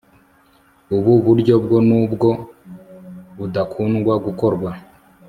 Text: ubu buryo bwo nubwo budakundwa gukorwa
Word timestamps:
ubu 0.95 1.11
buryo 1.25 1.55
bwo 1.63 1.77
nubwo 1.87 2.29
budakundwa 3.37 4.13
gukorwa 4.25 4.71